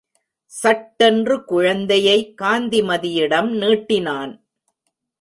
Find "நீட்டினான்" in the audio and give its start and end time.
3.57-4.33